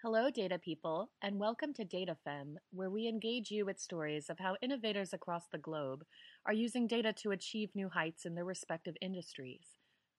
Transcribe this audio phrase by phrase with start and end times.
[0.00, 4.54] Hello, data people, and welcome to DataFem, where we engage you with stories of how
[4.62, 6.04] innovators across the globe
[6.46, 9.66] are using data to achieve new heights in their respective industries.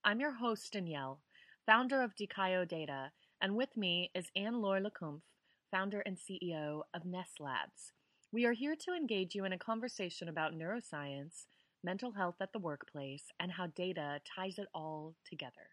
[0.04, 1.21] I'm your host, Danielle,
[1.65, 3.12] founder of Dicayo Data,
[3.42, 5.21] and with me is Anne-Laure Le Cunff,
[5.71, 7.93] founder and CEO of Ness Labs.
[8.34, 11.46] We are here to engage you in a conversation about neuroscience,
[11.86, 15.70] mental health at the workplace, and how data ties it all together.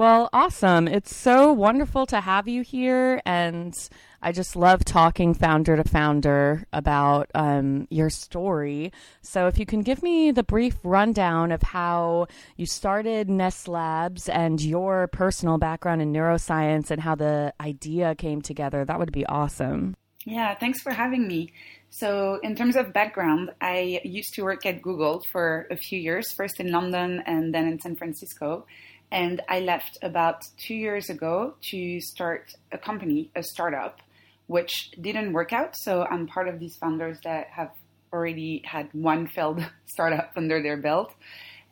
[0.00, 0.88] Well, awesome.
[0.88, 3.20] It's so wonderful to have you here.
[3.26, 3.76] And
[4.22, 8.92] I just love talking founder to founder about um, your story.
[9.20, 14.30] So, if you can give me the brief rundown of how you started Ness Labs
[14.30, 19.26] and your personal background in neuroscience and how the idea came together, that would be
[19.26, 19.96] awesome.
[20.24, 21.52] Yeah, thanks for having me.
[21.90, 26.32] So, in terms of background, I used to work at Google for a few years,
[26.32, 28.64] first in London and then in San Francisco.
[29.12, 34.00] And I left about two years ago to start a company, a startup,
[34.46, 35.74] which didn't work out.
[35.76, 37.70] So I'm part of these founders that have
[38.12, 41.12] already had one failed startup under their belt.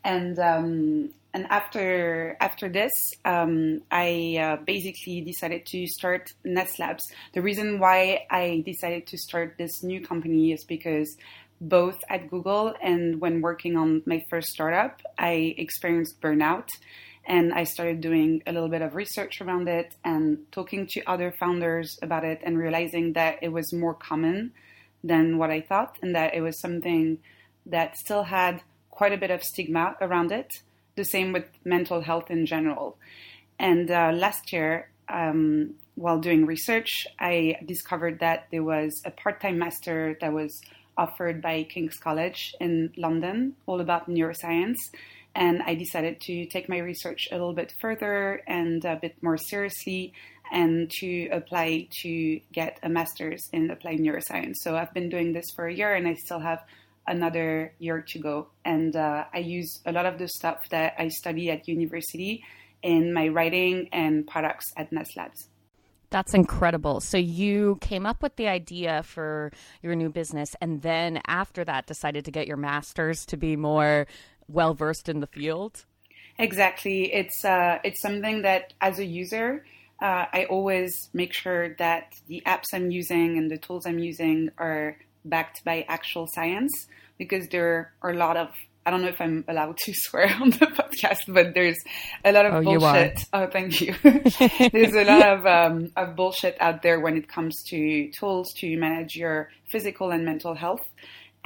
[0.05, 2.93] And um, and after after this,
[3.25, 7.05] um, I uh, basically decided to start Ness Labs.
[7.35, 11.17] The reason why I decided to start this new company is because
[11.61, 16.69] both at Google and when working on my first startup, I experienced burnout
[17.29, 21.31] and I started doing a little bit of research around it and talking to other
[21.31, 24.53] founders about it and realizing that it was more common
[25.05, 27.19] than what I thought and that it was something
[27.67, 30.51] that still had quite a bit of stigma around it.
[30.97, 32.97] The same with mental health in general.
[33.59, 39.43] And uh, last year, um, while doing research, I discovered that there was a part
[39.43, 40.59] time master that was
[40.97, 44.77] offered by King's College in London, all about neuroscience.
[45.39, 49.37] And I decided to take my research a little bit further and a bit more
[49.37, 50.13] seriously
[50.51, 54.55] and to apply to get a master's in applied neuroscience.
[54.63, 56.65] So I've been doing this for a year and I still have
[57.07, 58.49] another year to go.
[58.65, 62.43] And uh, I use a lot of the stuff that I study at university
[62.83, 65.47] in my writing and products at Ness Labs.
[66.11, 67.01] That's incredible.
[67.01, 71.87] So you came up with the idea for your new business and then after that
[71.87, 74.09] decided to get your masters to be more
[74.49, 75.85] well versed in the field?
[76.39, 77.13] Exactly.
[77.13, 79.65] It's uh, it's something that as a user,
[80.01, 84.51] uh, I always make sure that the apps I'm using and the tools I'm using
[84.59, 86.73] are backed by actual science
[87.19, 88.51] because there are a lot of
[88.87, 91.77] I don't know if I'm allowed to swear on the podcast, but there's
[92.25, 93.21] a lot of oh, bullshit.
[93.35, 93.95] Oh, thank you.
[94.73, 98.79] there's a lot of, um, of bullshit out there when it comes to tools to
[98.79, 100.89] manage your physical and mental health.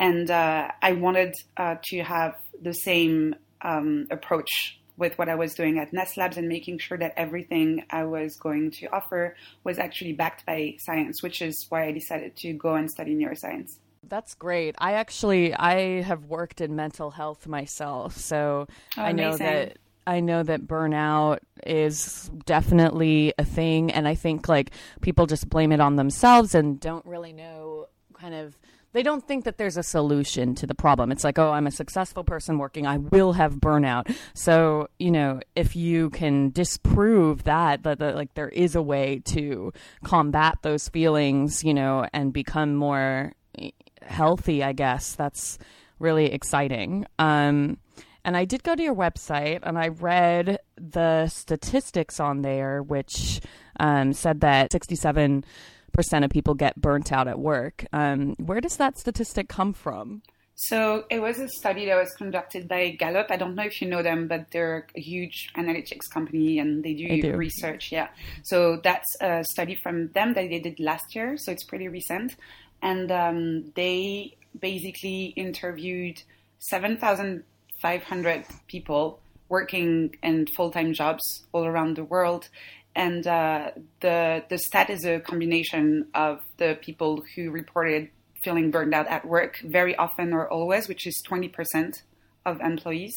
[0.03, 5.55] And uh, I wanted uh, to have the same um, approach with what I was
[5.55, 9.79] doing at Ness Labs and making sure that everything I was going to offer was
[9.79, 13.79] actually backed by science, which is why I decided to go and study neuroscience.
[14.03, 14.75] That's great.
[14.79, 18.67] I actually I have worked in mental health myself, so
[18.99, 24.49] oh, I know that I know that burnout is definitely a thing and I think
[24.49, 28.59] like people just blame it on themselves and don't really know kind of
[28.93, 31.11] they don't think that there's a solution to the problem.
[31.11, 32.87] It's like, oh, I'm a successful person working.
[32.87, 34.15] I will have burnout.
[34.35, 39.23] So, you know, if you can disprove that, that, that like there is a way
[39.27, 39.73] to
[40.05, 43.33] combat those feelings, you know, and become more
[44.03, 45.59] healthy, I guess that's
[45.99, 47.07] really exciting.
[47.19, 47.79] Um,
[48.25, 53.41] and I did go to your website and I read the statistics on there, which
[53.81, 55.45] um, said that 67
[55.93, 57.87] percent of people get burnt out at work.
[57.93, 60.23] Um, where does that statistic come from?
[60.55, 63.29] So it was a study that was conducted by Gallup.
[63.31, 66.95] I don't know if you know them, but they're a huge analytics company and they
[66.95, 67.37] do, do.
[67.37, 67.91] research.
[67.91, 68.09] Yeah.
[68.45, 71.37] So that's a study from them that they did last year.
[71.37, 72.37] So it's pretty recent.
[72.81, 76.23] And um, they basically interviewed
[76.59, 82.49] 7,500 people working in full time jobs all around the world
[82.95, 88.11] and uh, the the stat is a combination of the people who reported
[88.43, 92.03] feeling burned out at work very often or always, which is twenty percent
[92.45, 93.15] of employees.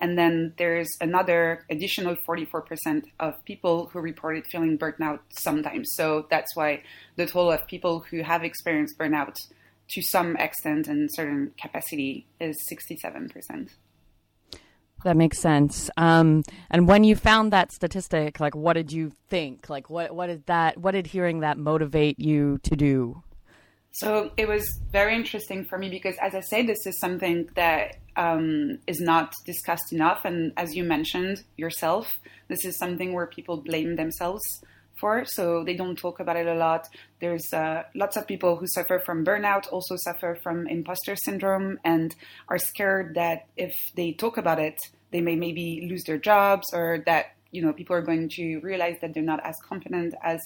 [0.00, 5.88] And then there's another additional 44% of people who reported feeling burnt out sometimes.
[5.94, 6.82] So that's why
[7.16, 9.36] the total of people who have experienced burnout
[9.90, 13.70] to some extent and certain capacity is 67%.
[15.04, 15.90] That makes sense.
[15.96, 19.70] Um, and when you found that statistic, like, what did you think?
[19.70, 20.78] Like, what what did that?
[20.78, 23.22] What did hearing that motivate you to do?
[23.92, 27.96] So it was very interesting for me because, as I say, this is something that
[28.16, 30.24] um, is not discussed enough.
[30.24, 32.12] And as you mentioned yourself,
[32.48, 34.42] this is something where people blame themselves
[34.98, 36.86] for, so they don't talk about it a lot.
[37.20, 42.14] There's uh, lots of people who suffer from burnout, also suffer from imposter syndrome, and
[42.48, 44.80] are scared that if they talk about it,
[45.10, 48.96] they may maybe lose their jobs, or that you know people are going to realize
[49.00, 50.40] that they're not as competent as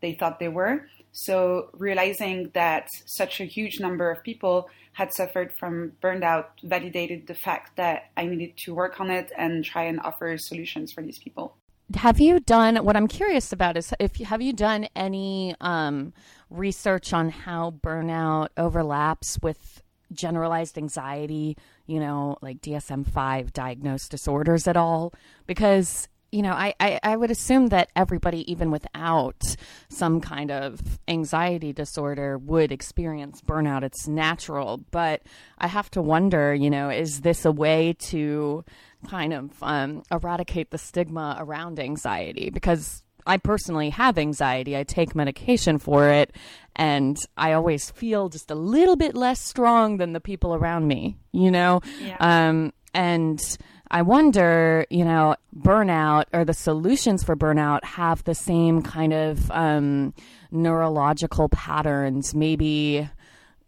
[0.00, 0.86] they thought they were.
[1.12, 7.34] So realizing that such a huge number of people had suffered from burnout validated the
[7.34, 11.18] fact that I needed to work on it and try and offer solutions for these
[11.18, 11.56] people
[11.94, 16.12] have you done what i'm curious about is if have you done any um,
[16.48, 19.82] research on how burnout overlaps with
[20.12, 21.56] generalized anxiety
[21.86, 25.12] you know like dsm-5 diagnosed disorders at all?
[25.46, 29.56] Because you know I, I, I would assume that everybody even without
[29.88, 35.22] some kind of anxiety disorder would experience burnout it's natural but
[35.58, 38.64] i have to wonder you know is this a way to
[39.08, 44.76] kind of um, eradicate the stigma around anxiety because I personally have anxiety.
[44.76, 46.34] I take medication for it,
[46.74, 51.16] and I always feel just a little bit less strong than the people around me,
[51.32, 51.80] you know?
[52.00, 52.16] Yeah.
[52.20, 53.40] Um, and
[53.90, 59.50] I wonder, you know, burnout or the solutions for burnout have the same kind of
[59.50, 60.14] um,
[60.52, 63.08] neurological patterns, maybe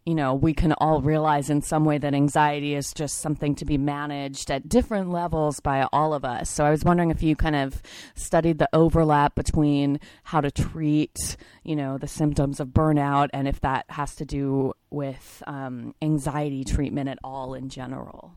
[0.05, 3.65] you know, we can all realize in some way that anxiety is just something to
[3.65, 6.49] be managed at different levels by all of us.
[6.49, 7.81] So I was wondering if you kind of
[8.15, 13.61] studied the overlap between how to treat, you know, the symptoms of burnout and if
[13.61, 18.33] that has to do with um, anxiety treatment at all in general.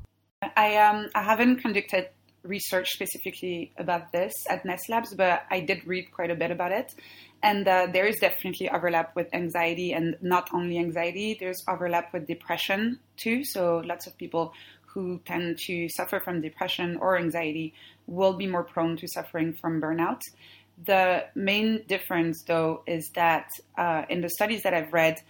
[0.56, 2.08] I um I haven't conducted
[2.42, 6.72] research specifically about this at Ness Labs, but I did read quite a bit about
[6.72, 6.94] it.
[7.42, 12.26] And uh, there is definitely overlap with anxiety, and not only anxiety, there's overlap with
[12.26, 13.44] depression too.
[13.44, 14.52] So lots of people
[14.86, 17.74] who tend to suffer from depression or anxiety
[18.06, 20.22] will be more prone to suffering from burnout.
[20.84, 25.20] The main difference, though, is that uh, in the studies that I've read,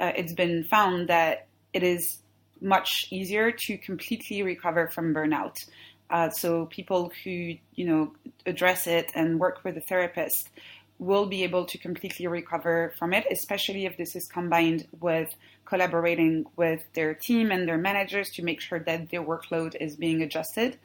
[0.00, 2.21] uh, it's been found that it is
[2.62, 5.56] much easier to completely recover from burnout.
[6.10, 8.12] Uh, so people who you know
[8.46, 10.50] address it and work with a therapist
[10.98, 15.28] will be able to completely recover from it, especially if this is combined with
[15.64, 20.22] collaborating with their team and their managers to make sure that their workload is being
[20.22, 20.78] adjusted.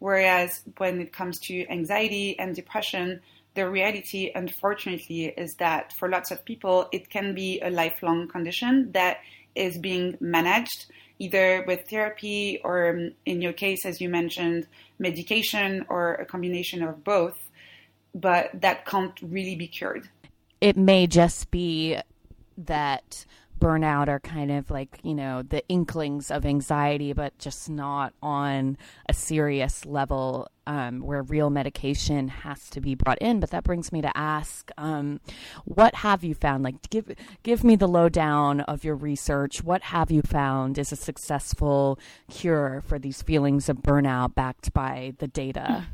[0.00, 3.20] Whereas when it comes to anxiety and depression,
[3.54, 8.92] the reality, unfortunately, is that for lots of people, it can be a lifelong condition
[8.92, 9.18] that
[9.54, 10.86] is being managed
[11.20, 14.66] either with therapy or, um, in your case, as you mentioned,
[14.98, 17.38] medication or a combination of both
[18.14, 20.08] but that can't really be cured.
[20.60, 21.98] It may just be
[22.58, 23.24] that
[23.60, 28.76] burnout are kind of like, you know, the inklings of anxiety, but just not on
[29.08, 33.40] a serious level um, where real medication has to be brought in.
[33.40, 35.20] But that brings me to ask, um,
[35.64, 36.64] what have you found?
[36.64, 39.62] Like, give give me the lowdown of your research.
[39.62, 41.98] What have you found is a successful
[42.30, 45.86] cure for these feelings of burnout, backed by the data?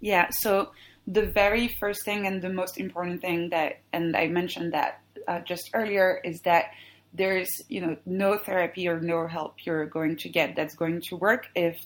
[0.00, 0.28] Yeah.
[0.30, 0.72] So
[1.06, 5.40] the very first thing and the most important thing that, and I mentioned that uh,
[5.40, 6.66] just earlier, is that
[7.14, 11.16] there's you know no therapy or no help you're going to get that's going to
[11.16, 11.80] work if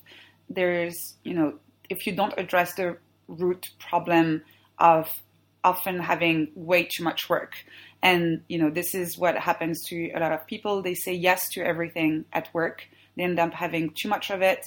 [0.49, 1.55] there's you know
[1.91, 2.97] if you don't address the
[3.29, 4.43] root problem
[4.79, 5.09] of
[5.65, 7.53] often having way too much work.
[8.03, 10.83] And you know this is what happens to a lot of people.
[10.83, 12.87] They say yes to everything at work.
[13.17, 14.61] They end up having too much of it.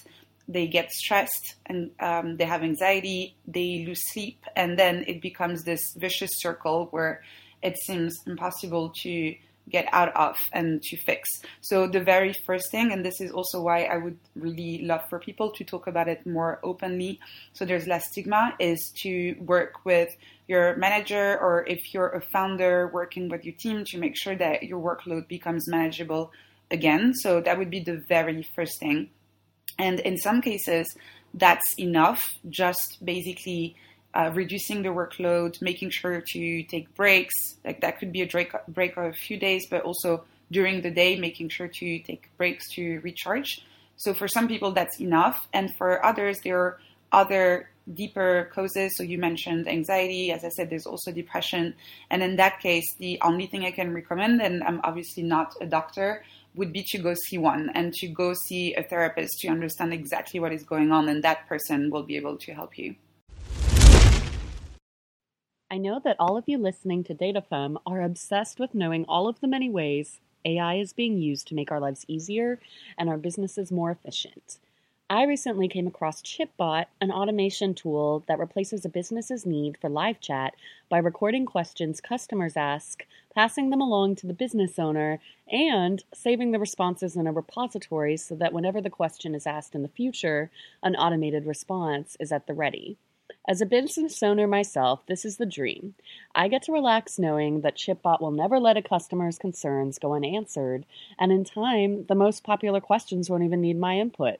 [0.47, 5.63] They get stressed and um, they have anxiety, they lose sleep, and then it becomes
[5.63, 7.23] this vicious circle where
[7.61, 9.35] it seems impossible to
[9.69, 11.29] get out of and to fix.
[11.61, 15.19] So, the very first thing, and this is also why I would really love for
[15.19, 17.19] people to talk about it more openly
[17.53, 20.09] so there's less stigma, is to work with
[20.47, 24.63] your manager or if you're a founder working with your team to make sure that
[24.63, 26.31] your workload becomes manageable
[26.69, 27.13] again.
[27.13, 29.09] So, that would be the very first thing.
[29.77, 30.87] And in some cases,
[31.33, 33.75] that's enough, just basically
[34.13, 37.33] uh, reducing the workload, making sure to take breaks.
[37.63, 40.91] Like that could be a break, break of a few days, but also during the
[40.91, 43.65] day, making sure to take breaks to recharge.
[43.95, 45.47] So for some people, that's enough.
[45.53, 46.79] And for others, there are
[47.11, 48.97] other deeper causes.
[48.97, 50.31] So you mentioned anxiety.
[50.31, 51.73] As I said, there's also depression.
[52.09, 55.65] And in that case, the only thing I can recommend, and I'm obviously not a
[55.65, 56.23] doctor,
[56.55, 60.39] would be to go see one and to go see a therapist to understand exactly
[60.39, 61.07] what is going on.
[61.07, 62.95] And that person will be able to help you.
[65.73, 69.39] I know that all of you listening to DataFem are obsessed with knowing all of
[69.39, 72.59] the many ways AI is being used to make our lives easier
[72.97, 74.59] and our businesses more efficient.
[75.09, 80.19] I recently came across ChipBot, an automation tool that replaces a business's need for live
[80.19, 80.55] chat
[80.89, 86.59] by recording questions customers ask, passing them along to the business owner, and saving the
[86.59, 90.51] responses in a repository so that whenever the question is asked in the future,
[90.83, 92.97] an automated response is at the ready.
[93.47, 95.95] As a business owner myself, this is the dream.
[96.35, 100.85] I get to relax knowing that ChipBot will never let a customer's concerns go unanswered,
[101.19, 104.39] and in time, the most popular questions won't even need my input.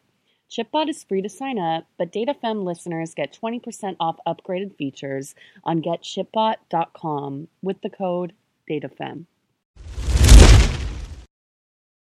[0.52, 5.82] ChipBot is free to sign up, but DataFem listeners get 20% off upgraded features on
[5.82, 8.34] getchipbot.com with the code
[8.70, 9.26] DataFem.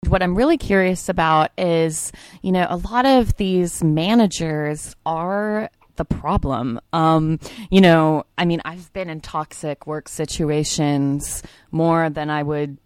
[0.08, 6.06] What I'm really curious about is, you know, a lot of these managers are the
[6.06, 6.80] problem.
[6.94, 7.40] Um,
[7.70, 12.78] you know, I mean, I've been in toxic work situations more than I would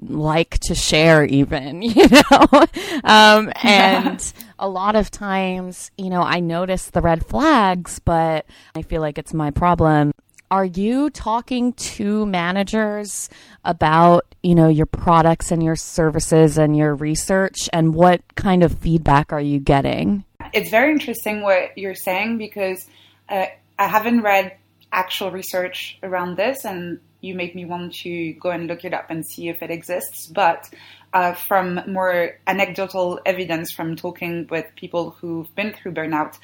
[0.00, 2.64] like to share even you know?
[3.04, 8.44] Um, and a lot of times you know i notice the red flags but
[8.74, 10.12] i feel like it's my problem.
[10.50, 13.28] Are you talking to managers
[13.64, 17.68] about you know your products and your services and your research?
[17.72, 22.86] And what kind of feedback are you getting it's very interesting what you're saying because
[23.28, 23.46] uh,
[23.78, 24.56] i haven't read
[24.92, 29.10] actual research around this and you make me want to go and look it up
[29.10, 30.26] and see if it exists.
[30.26, 30.68] But
[31.12, 36.38] uh, from more anecdotal evidence from talking with people who've been through burnout,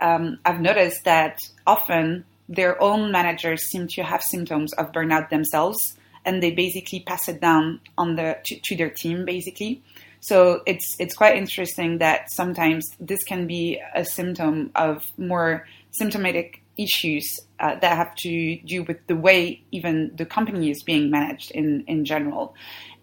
[0.00, 5.78] um, I've noticed that often their own managers seem to have symptoms of burnout themselves,
[6.24, 9.82] and they basically pass it down on the to, to their team, basically.
[10.20, 16.62] So it's it's quite interesting that sometimes this can be a symptom of more symptomatic
[16.78, 21.50] issues uh, that have to do with the way even the company is being managed
[21.50, 22.54] in, in general.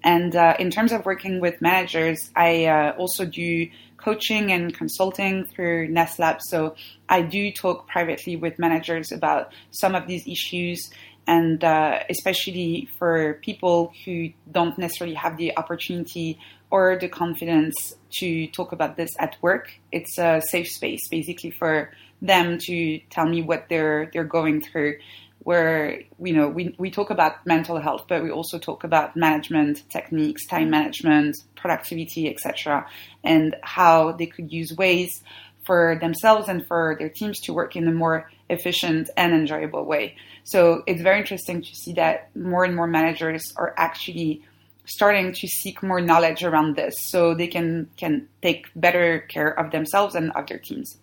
[0.03, 3.67] And uh, in terms of working with managers, I uh, also do
[3.98, 6.38] coaching and consulting through Ness Lab.
[6.41, 6.75] So
[7.10, 10.91] I do talk privately with managers about some of these issues.
[11.27, 16.38] And uh, especially for people who don't necessarily have the opportunity
[16.72, 17.75] or the confidence
[18.17, 21.91] to talk about this at work, it's a safe space basically for
[22.22, 24.98] them to tell me what they're they're going through.
[25.39, 29.88] Where you know we, we talk about mental health but we also talk about management
[29.91, 32.88] techniques time management productivity etc
[33.24, 35.22] and how they could use ways
[35.65, 40.15] for themselves and for their teams to work in a more efficient and enjoyable way.
[40.43, 44.43] So it's very interesting to see that more and more managers are actually
[44.86, 49.72] starting to seek more knowledge around this so they can can take better care of
[49.72, 50.98] themselves and of their teams.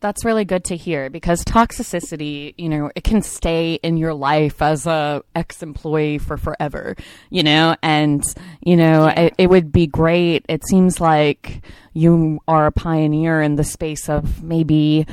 [0.00, 4.60] That's really good to hear because toxicity, you know, it can stay in your life
[4.60, 6.94] as a ex-employee for forever,
[7.30, 8.22] you know, and
[8.60, 10.44] you know, it, it would be great.
[10.46, 11.64] It seems like
[11.94, 15.06] you are a pioneer in the space of maybe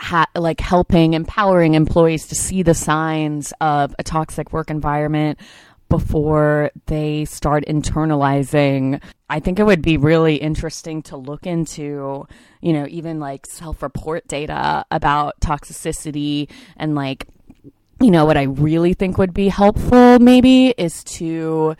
[0.00, 5.40] Ha- like helping empowering employees to see the signs of a toxic work environment
[5.88, 9.02] before they start internalizing.
[9.30, 12.26] I think it would be really interesting to look into,
[12.60, 17.26] you know, even like self report data about toxicity and like,
[18.00, 21.76] you know, what I really think would be helpful maybe is to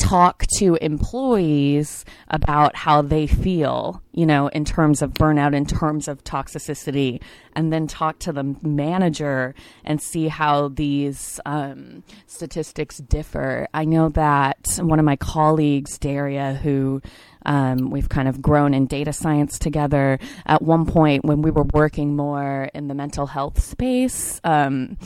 [0.00, 6.08] talk to employees about how they feel, you know, in terms of burnout, in terms
[6.08, 7.20] of toxicity,
[7.54, 9.54] and then talk to the manager
[9.84, 13.68] and see how these um, statistics differ.
[13.74, 17.02] I know that one of my colleagues, Daria, who
[17.44, 20.18] um, we've kind of grown in data science together.
[20.46, 24.96] At one point, when we were working more in the mental health space, um,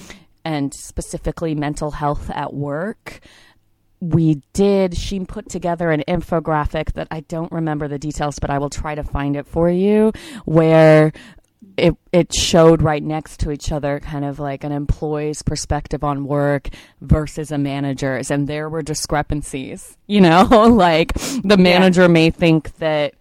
[0.45, 3.21] and specifically mental health at work,
[4.13, 4.97] we did.
[4.97, 8.95] She put together an infographic that I don't remember the details but I will try
[8.95, 10.13] to find it for you
[10.45, 11.13] where
[11.77, 16.27] it it showed right next to each other kind of like an employee's perspective on
[16.27, 16.69] work
[17.01, 18.31] versus a manager's.
[18.31, 20.45] And there were discrepancies you know?
[20.85, 22.09] Like the manager yeah.
[22.09, 23.15] may think that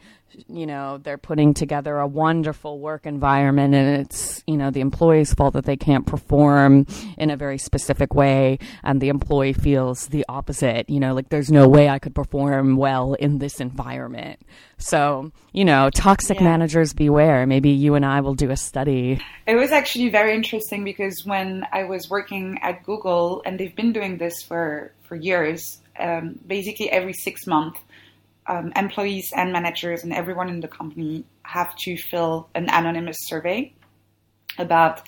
[0.48, 5.34] you know they're putting together a wonderful work environment and it's you know the employee's
[5.34, 6.86] fault that they can't perform
[7.18, 10.90] in a very specific way and the employee feels the opposite.
[10.90, 14.40] You know like there's no way i could perform well in this environment.
[14.78, 16.46] So you know toxic yeah.
[16.46, 17.46] managers beware.
[17.46, 19.20] Maybe you and i will do a study.
[19.46, 23.94] It was actually very interesting because when i was working at google and they've been
[23.94, 27.80] doing this for for years um, basically every six months
[28.48, 33.74] um, employees and managers and everyone in the company have to fill an anonymous survey
[34.58, 35.02] about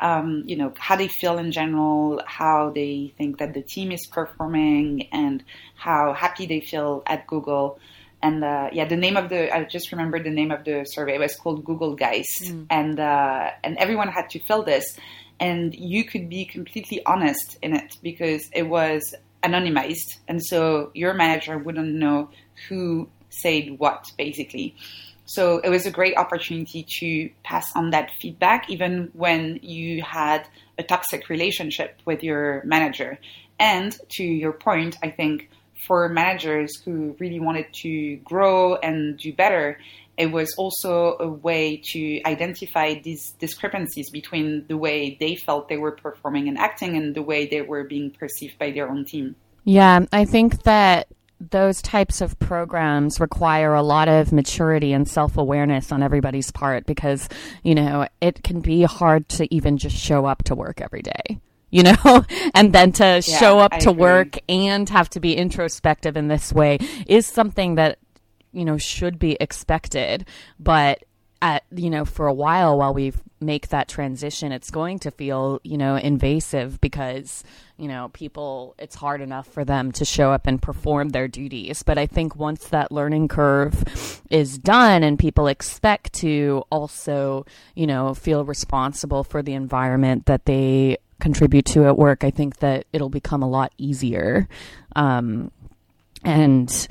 [0.00, 4.06] um, you know how they feel in general, how they think that the team is
[4.06, 5.44] performing, and
[5.74, 7.78] how happy they feel at Google.
[8.22, 11.16] And uh, yeah, the name of the I just remember the name of the survey
[11.16, 12.66] it was called Googlegeist, mm.
[12.70, 14.96] and uh, and everyone had to fill this,
[15.38, 21.14] and you could be completely honest in it because it was anonymized, and so your
[21.14, 22.30] manager wouldn't know
[22.68, 24.74] who said what, basically.
[25.24, 30.46] So it was a great opportunity to pass on that feedback, even when you had
[30.76, 33.18] a toxic relationship with your manager.
[33.58, 35.48] And to your point, I think
[35.86, 39.78] for managers who really wanted to grow and do better,
[40.20, 45.78] it was also a way to identify these discrepancies between the way they felt they
[45.78, 49.34] were performing and acting and the way they were being perceived by their own team.
[49.64, 51.08] Yeah, I think that
[51.40, 56.84] those types of programs require a lot of maturity and self awareness on everybody's part
[56.84, 57.26] because,
[57.62, 61.40] you know, it can be hard to even just show up to work every day.
[61.70, 62.24] You know,
[62.54, 64.02] and then to yeah, show up I to agree.
[64.02, 67.98] work and have to be introspective in this way is something that,
[68.52, 70.26] you know, should be expected.
[70.58, 71.04] But
[71.42, 75.58] at you know for a while while we make that transition it's going to feel
[75.64, 77.42] you know invasive because
[77.78, 81.82] you know people it's hard enough for them to show up and perform their duties
[81.82, 87.86] but i think once that learning curve is done and people expect to also you
[87.86, 92.86] know feel responsible for the environment that they contribute to at work i think that
[92.92, 94.46] it'll become a lot easier
[94.94, 95.50] um,
[96.22, 96.88] and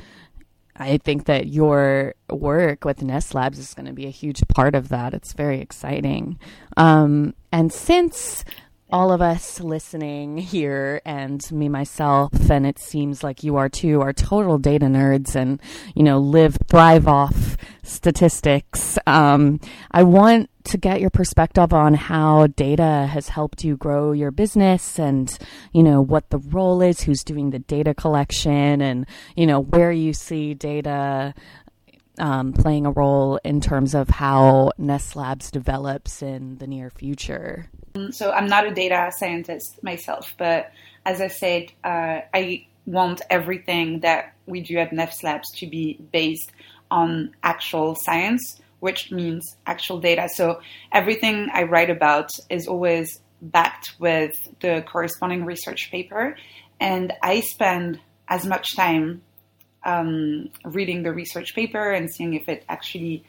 [0.80, 4.76] I think that your work with Ness Labs is going to be a huge part
[4.76, 5.14] of that.
[5.14, 6.40] It's very exciting.
[6.78, 8.46] Um, and since
[8.92, 14.02] all of us listening here and me myself and it seems like you are too
[14.02, 15.62] are total data nerds and
[15.96, 18.98] you know live thrive off statistics.
[19.06, 19.60] Um,
[19.92, 25.00] i want to get your perspective on how data has helped you grow your business
[25.00, 25.38] and
[25.72, 29.92] you know what the role is who's doing the data collection and you know where
[29.92, 31.34] you see data
[32.20, 37.68] um, playing a role in terms of how Ness Labs develops in the near future?
[38.12, 40.72] So I'm not a data scientist myself, but
[41.06, 46.00] as I said, uh, I want everything that we do at Ness Labs to be
[46.12, 46.52] based
[46.92, 50.28] on actual science, which means actual data.
[50.34, 56.36] So everything I write about is always backed with the corresponding research paper.
[56.80, 59.22] And I spend as much time
[59.84, 63.24] um, reading the research paper and seeing if it actually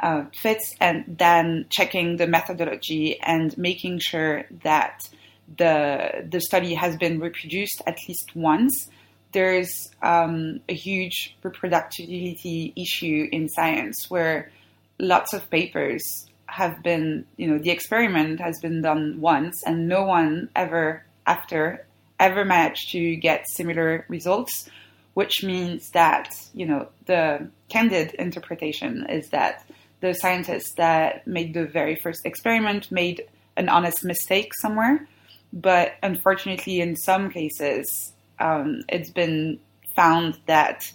[0.00, 5.08] uh, fits, and then checking the methodology and making sure that
[5.56, 8.88] the the study has been reproduced at least once.
[9.32, 14.50] There's um, a huge reproducibility issue in science where
[14.98, 16.02] lots of papers
[16.46, 21.84] have been, you know, the experiment has been done once and no one ever after
[22.20, 24.70] ever managed to get similar results
[25.14, 29.64] which means that, you know, the candid interpretation is that
[30.00, 33.22] the scientists that made the very first experiment made
[33.56, 35.08] an honest mistake somewhere.
[35.52, 39.60] But unfortunately, in some cases, um, it's been
[39.94, 40.92] found that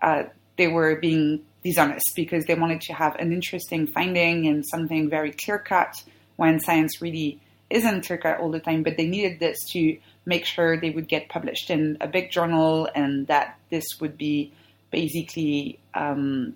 [0.00, 0.24] uh,
[0.56, 5.32] they were being dishonest because they wanted to have an interesting finding and something very
[5.32, 6.02] clear cut
[6.36, 8.82] when science really isn't clear cut all the time.
[8.82, 9.98] But they needed this to
[10.30, 14.52] make sure they would get published in a big journal and that this would be
[14.90, 16.54] basically um,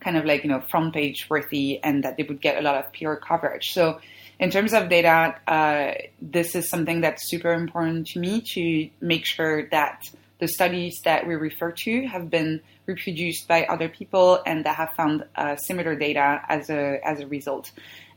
[0.00, 2.76] kind of like you know front page worthy and that they would get a lot
[2.82, 3.66] of peer coverage.
[3.72, 4.00] So
[4.38, 5.16] in terms of data
[5.56, 5.92] uh,
[6.36, 9.96] this is something that's super important to me to make sure that
[10.38, 14.92] the studies that we refer to have been reproduced by other people and that have
[14.96, 17.72] found uh, similar data as a as a result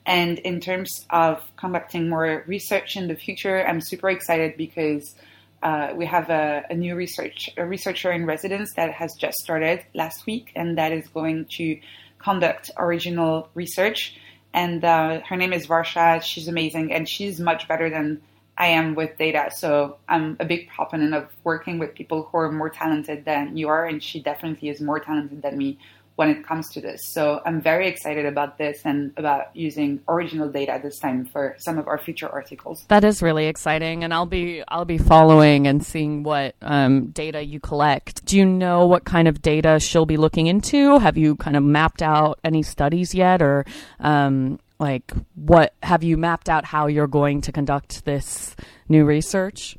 [0.08, 5.16] and in terms of conducting more research in the future, I'm super excited because
[5.62, 9.84] uh, we have a, a, new research a researcher in residence that has just started
[9.94, 11.78] last week, and that is going to
[12.20, 14.16] conduct original research.
[14.54, 16.22] And uh, her name is Varsha.
[16.22, 18.22] She's amazing, and she's much better than
[18.58, 19.52] I am with data.
[19.54, 23.68] So I'm a big proponent of working with people who are more talented than you
[23.68, 25.80] are, and she definitely is more talented than me
[26.18, 27.06] when it comes to this.
[27.06, 31.78] So I'm very excited about this and about using original data this time for some
[31.78, 32.86] of our future articles.
[32.88, 37.46] That is really exciting, and I'll be I'll be following and seeing what um, data
[37.46, 38.26] you collect.
[38.26, 40.98] Do you know what kind of data she'll be looking into?
[40.98, 43.64] Have you kind of mapped out any studies yet, or
[44.00, 48.56] um, like what have you mapped out how you're going to conduct this
[48.90, 49.78] new research?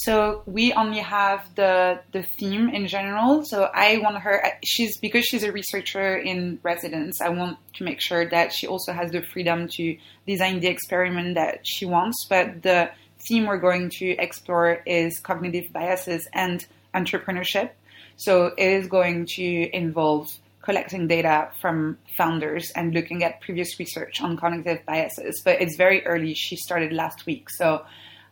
[0.00, 3.44] So we only have the the theme in general.
[3.44, 4.40] So I want her.
[4.64, 7.20] She's because she's a researcher in residence.
[7.20, 11.34] I want to make sure that she also has the freedom to design the experiment
[11.34, 12.26] that she wants.
[12.30, 12.92] But the
[13.26, 17.70] theme we're going to explore is cognitive biases and entrepreneurship.
[18.16, 20.30] So it is going to involve
[20.62, 25.42] collecting data from founders and looking at previous research on cognitive biases.
[25.44, 26.34] But it's very early.
[26.34, 27.84] She started last week, so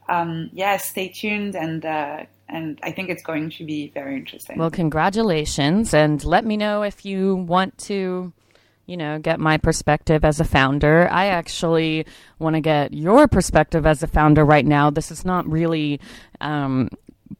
[0.09, 1.85] um, yeah, stay tuned and.
[1.85, 4.59] Uh, and I think it's going to be very interesting.
[4.59, 8.33] Well, congratulations, and let me know if you want to,
[8.87, 11.09] you know, get my perspective as a founder.
[11.11, 12.07] I actually
[12.39, 14.91] want to get your perspective as a founder right now.
[14.91, 16.01] This is not really
[16.41, 16.89] um,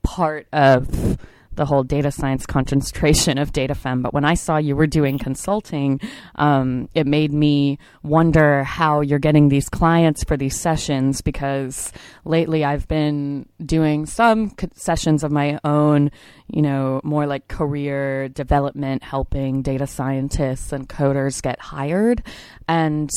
[0.03, 1.19] part of
[1.57, 4.03] the whole data science concentration of DataFem.
[4.03, 6.01] But when I saw you were doing consulting,
[6.37, 11.93] um, it made me wonder how you're getting these clients for these sessions because
[12.25, 16.11] lately I've been doing some sessions of my own,
[16.49, 22.23] you know, more like career development, helping data scientists and coders get hired.
[22.69, 23.11] And,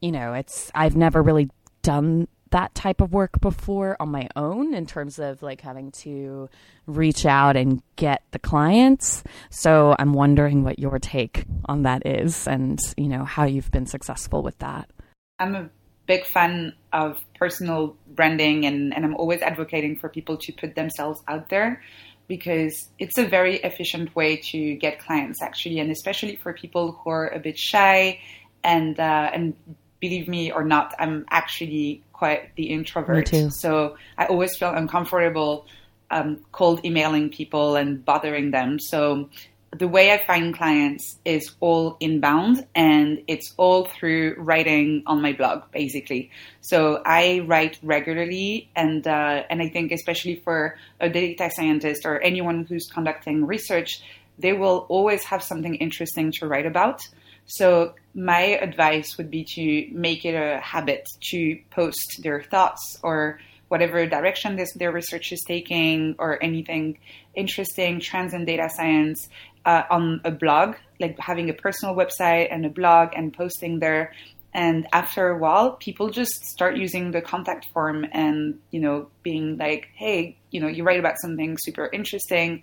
[0.00, 1.50] you know, it's, I've never really
[1.82, 6.48] done that type of work before on my own in terms of like having to
[6.86, 9.22] reach out and get the clients.
[9.50, 13.86] So I'm wondering what your take on that is and, you know, how you've been
[13.86, 14.90] successful with that.
[15.38, 15.70] I'm a
[16.06, 21.20] big fan of personal branding and, and I'm always advocating for people to put themselves
[21.28, 21.82] out there
[22.28, 27.10] because it's a very efficient way to get clients actually and especially for people who
[27.10, 28.20] are a bit shy
[28.64, 29.54] and uh, and
[30.00, 33.28] believe me or not, I'm actually quite the introvert.
[33.50, 35.66] So I always feel uncomfortable
[36.10, 38.78] um, cold emailing people and bothering them.
[38.78, 39.28] So
[39.76, 45.32] the way I find clients is all inbound and it's all through writing on my
[45.34, 46.30] blog, basically.
[46.62, 52.20] So I write regularly and, uh, and I think especially for a data scientist or
[52.20, 54.02] anyone who's conducting research,
[54.38, 57.02] they will always have something interesting to write about.
[57.48, 63.40] So my advice would be to make it a habit to post their thoughts or
[63.68, 66.98] whatever direction this, their research is taking or anything
[67.34, 69.28] interesting, trends in data science
[69.64, 74.12] uh, on a blog, like having a personal website and a blog and posting there.
[74.54, 79.58] And after a while, people just start using the contact form and, you know, being
[79.58, 82.62] like, hey, you know, you write about something super interesting.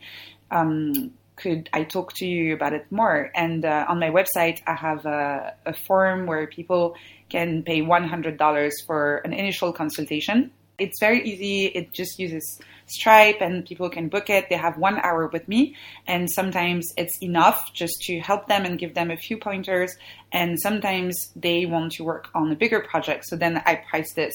[0.49, 3.31] Um, could I talk to you about it more?
[3.35, 6.95] And uh, on my website, I have a, a form where people
[7.29, 10.51] can pay $100 for an initial consultation.
[10.77, 11.65] It's very easy.
[11.65, 14.47] It just uses Stripe and people can book it.
[14.49, 15.75] They have one hour with me.
[16.05, 19.95] And sometimes it's enough just to help them and give them a few pointers.
[20.31, 23.25] And sometimes they want to work on a bigger project.
[23.25, 24.33] So then I price this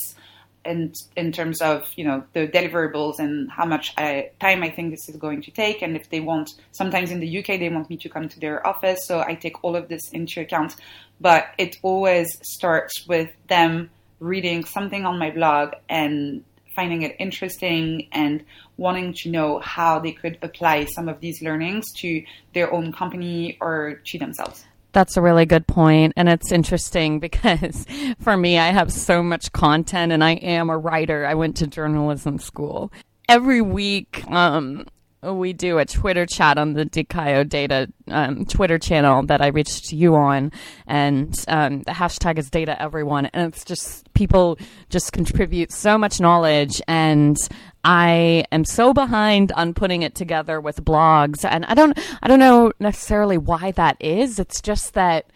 [0.65, 4.91] in in terms of you know the deliverables and how much I, time I think
[4.91, 7.89] this is going to take, and if they want, sometimes in the UK they want
[7.91, 10.77] me to come to their office, so I take all of this into account.
[11.21, 16.45] But it always starts with them reading something on my blog and
[16.77, 18.45] finding it interesting and
[18.77, 22.23] wanting to know how they could apply some of these learnings to
[22.55, 24.65] their own company or to themselves.
[24.93, 27.87] That's a really good point, and it's interesting because
[28.21, 31.27] for me, I have so much content, and I am a writer.
[31.27, 32.93] I went to journalism school.
[33.29, 34.87] Every week, um,
[35.23, 39.93] we do a Twitter chat on the Dicayo Data um, Twitter channel that I reached
[39.93, 40.51] you on,
[40.87, 46.21] and um, the hashtag is Data Everyone, and it's just people just contribute so much
[46.21, 47.37] knowledge, and
[47.85, 52.41] I am so behind on putting it together with blogs, and I don't I don't
[52.41, 54.39] know necessarily why that is.
[54.39, 55.27] It's just that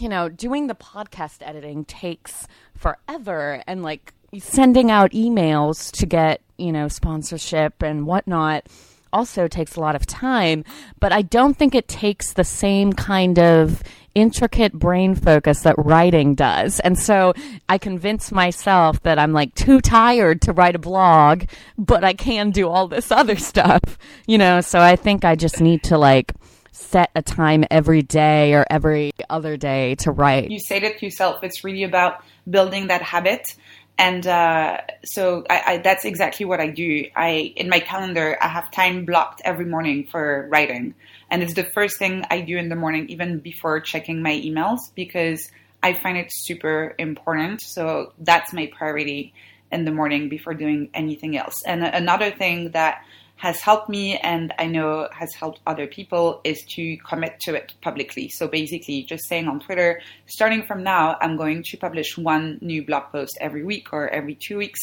[0.00, 6.40] you know doing the podcast editing takes forever, and like sending out emails to get
[6.56, 8.66] you know sponsorship and whatnot
[9.12, 10.64] also takes a lot of time,
[11.00, 13.82] but I don't think it takes the same kind of
[14.14, 16.80] intricate brain focus that writing does.
[16.80, 17.34] And so
[17.68, 21.44] I convince myself that I'm like too tired to write a blog,
[21.76, 24.60] but I can do all this other stuff, you know?
[24.60, 26.34] So I think I just need to like
[26.72, 30.50] set a time every day or every other day to write.
[30.50, 31.42] You say to yourself.
[31.42, 33.54] It's really about building that habit
[33.98, 37.06] and uh, so I, I, that's exactly what I do.
[37.16, 40.94] I in my calendar I have time blocked every morning for writing,
[41.30, 44.78] and it's the first thing I do in the morning, even before checking my emails,
[44.94, 45.50] because
[45.82, 47.60] I find it super important.
[47.60, 49.34] So that's my priority
[49.70, 51.62] in the morning before doing anything else.
[51.64, 53.02] And another thing that
[53.38, 57.72] has helped me and I know has helped other people is to commit to it
[57.80, 58.28] publicly.
[58.28, 62.84] So basically, just saying on Twitter, starting from now, I'm going to publish one new
[62.84, 64.80] blog post every week or every two weeks.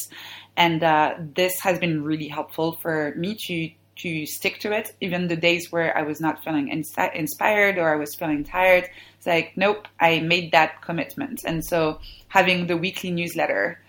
[0.55, 5.27] And uh, this has been really helpful for me to to stick to it, even
[5.27, 8.89] the days where I was not feeling inspired or I was feeling tired.
[9.17, 11.43] It's like, nope, I made that commitment.
[11.45, 13.79] And so having the weekly newsletter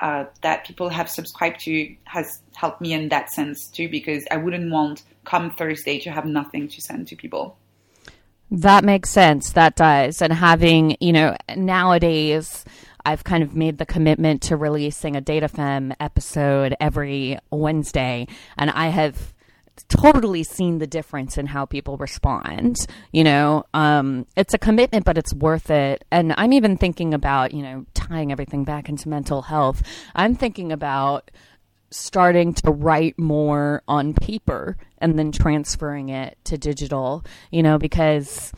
[0.00, 4.36] uh, that people have subscribed to has helped me in that sense too, because I
[4.36, 7.56] wouldn't want come Thursday to have nothing to send to people.
[8.50, 9.52] That makes sense.
[9.52, 10.22] That does.
[10.22, 12.64] And having, you know, nowadays,
[13.04, 18.28] I've kind of made the commitment to releasing a DataFem episode every Wednesday.
[18.56, 19.34] And I have
[19.84, 22.86] totally seen the difference in how people respond.
[23.12, 26.04] You know, um, it's a commitment, but it's worth it.
[26.10, 29.82] And I'm even thinking about, you know, tying everything back into mental health.
[30.14, 31.30] I'm thinking about
[31.90, 38.52] starting to write more on paper and then transferring it to digital, you know, because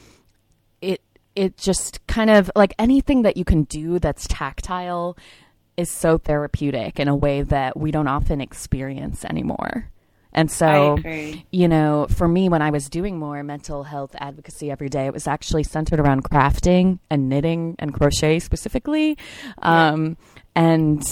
[0.81, 1.01] it
[1.35, 5.17] it just kind of like anything that you can do that's tactile
[5.77, 9.91] is so therapeutic in a way that we don't often experience anymore.
[10.33, 10.99] And so,
[11.51, 15.13] you know, for me, when I was doing more mental health advocacy every day, it
[15.13, 19.17] was actually centered around crafting and knitting and crochet specifically.
[19.63, 19.89] Yeah.
[19.89, 20.17] Um,
[20.55, 21.03] and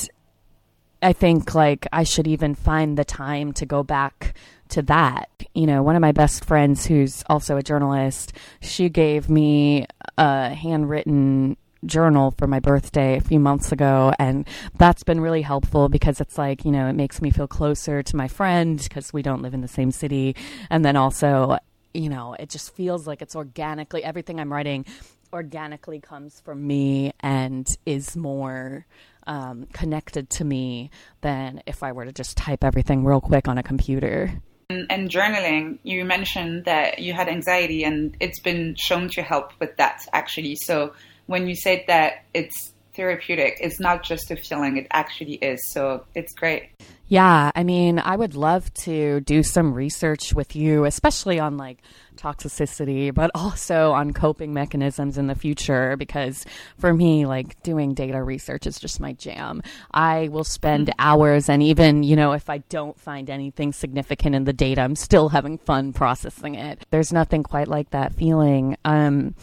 [1.02, 4.34] I think like I should even find the time to go back
[4.70, 5.30] to that.
[5.54, 9.86] You know, one of my best friends who's also a journalist, she gave me
[10.18, 14.46] a handwritten journal for my birthday a few months ago and
[14.78, 18.16] that's been really helpful because it's like you know it makes me feel closer to
[18.16, 20.34] my friend because we don't live in the same city
[20.70, 21.58] and then also
[21.94, 24.84] you know it just feels like it's organically everything i'm writing
[25.32, 28.86] organically comes from me and is more
[29.26, 33.58] um, connected to me than if i were to just type everything real quick on
[33.58, 39.08] a computer and, and journaling, you mentioned that you had anxiety, and it's been shown
[39.10, 40.56] to help with that actually.
[40.56, 40.92] So,
[41.26, 45.68] when you said that it's therapeutic, it's not just a feeling, it actually is.
[45.68, 46.70] So it's great.
[47.08, 51.78] Yeah, I mean, I would love to do some research with you, especially on like
[52.16, 56.44] toxicity, but also on coping mechanisms in the future because
[56.78, 59.62] for me, like doing data research is just my jam.
[59.92, 61.00] I will spend mm-hmm.
[61.00, 64.96] hours and even, you know, if I don't find anything significant in the data, I'm
[64.96, 66.84] still having fun processing it.
[66.90, 68.76] There's nothing quite like that feeling.
[68.84, 69.36] Um,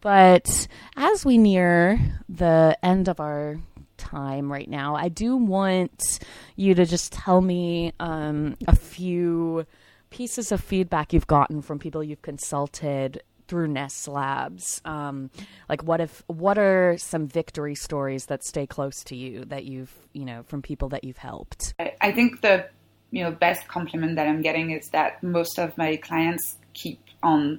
[0.00, 3.58] but as we near the end of our
[3.96, 6.20] time right now, I do want
[6.56, 9.66] you to just tell me um, a few
[10.10, 14.80] pieces of feedback you've gotten from people you've consulted through Ness Labs.
[14.84, 15.30] Um,
[15.68, 19.92] like, what if what are some victory stories that stay close to you that you've
[20.12, 21.74] you know from people that you've helped?
[22.00, 22.68] I think the
[23.10, 27.58] you know best compliment that I'm getting is that most of my clients keep on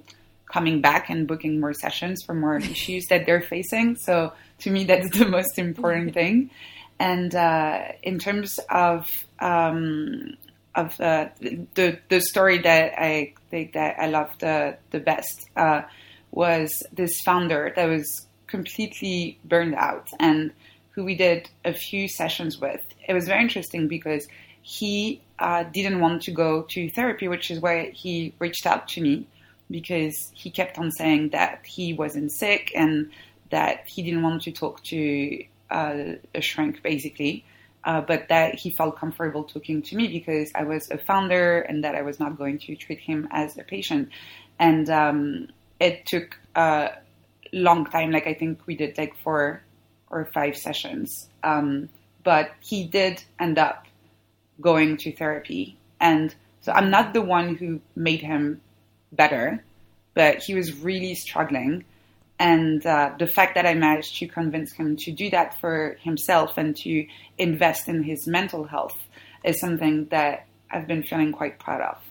[0.49, 3.95] coming back and booking more sessions for more issues that they're facing.
[3.95, 6.49] So to me, that's the most important thing.
[6.99, 9.07] And uh, in terms of
[9.39, 10.35] um,
[10.75, 15.83] of uh, the the story that I think that I loved the the best uh,
[16.31, 20.51] was this founder that was completely burned out and
[20.91, 22.81] who we did a few sessions with.
[23.07, 24.27] It was very interesting because
[24.61, 29.01] he uh, didn't want to go to therapy, which is why he reached out to
[29.01, 29.27] me
[29.69, 33.11] because he kept on saying that he wasn't sick and
[33.51, 37.45] that he didn't want to talk to uh, a shrink, basically.
[37.85, 41.83] Uh, but that he felt comfortable talking to me because I was a founder and
[41.85, 44.09] that I was not going to treat him as a patient.
[44.59, 45.47] And um,
[45.79, 46.91] it took a
[47.53, 49.61] long time, like I think we did like four
[50.09, 51.29] or five sessions.
[51.41, 51.89] Um,
[52.23, 53.85] but he did end up
[54.59, 55.77] going to therapy.
[56.01, 58.61] And so I'm not the one who made him
[59.11, 59.63] better,
[60.13, 61.85] but he was really struggling.
[62.39, 66.57] And uh, the fact that I managed to convince him to do that for himself
[66.57, 67.05] and to
[67.37, 68.97] invest in his mental health
[69.43, 72.08] is something that I've been feeling quite proud of.